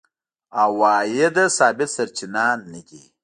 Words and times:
عوایده 0.63 1.45
ثابت 1.57 1.89
سرچینه 1.95 2.45
نه 2.71 2.81
دي. 2.87 3.03